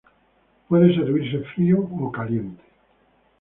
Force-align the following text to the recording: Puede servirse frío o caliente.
Puede 0.67 0.95
servirse 0.95 1.41
frío 1.53 1.77
o 1.81 2.11
caliente. 2.11 2.63